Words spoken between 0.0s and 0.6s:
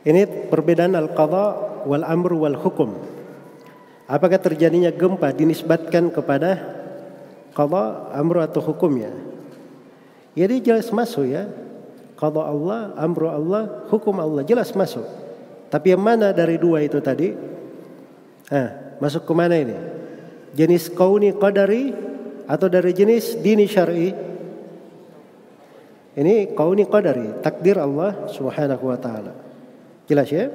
Ini